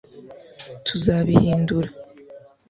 [0.85, 1.89] tuzabihindura